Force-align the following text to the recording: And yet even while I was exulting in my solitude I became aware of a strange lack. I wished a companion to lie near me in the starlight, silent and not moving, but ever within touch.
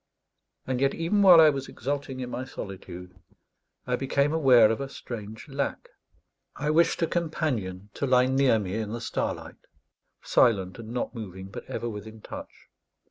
And 0.65 0.81
yet 0.81 0.95
even 0.95 1.21
while 1.21 1.39
I 1.39 1.51
was 1.51 1.67
exulting 1.69 2.21
in 2.21 2.31
my 2.31 2.43
solitude 2.43 3.13
I 3.85 3.95
became 3.95 4.33
aware 4.33 4.71
of 4.71 4.81
a 4.81 4.89
strange 4.89 5.47
lack. 5.47 5.89
I 6.55 6.71
wished 6.71 7.03
a 7.03 7.05
companion 7.05 7.91
to 7.93 8.07
lie 8.07 8.25
near 8.25 8.57
me 8.57 8.73
in 8.77 8.93
the 8.93 8.99
starlight, 8.99 9.67
silent 10.23 10.79
and 10.79 10.89
not 10.89 11.13
moving, 11.13 11.49
but 11.49 11.65
ever 11.65 11.87
within 11.87 12.19
touch. 12.19 12.69